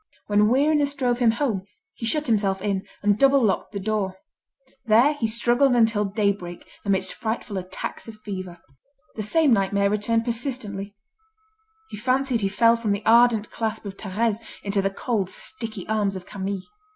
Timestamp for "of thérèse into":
13.85-14.81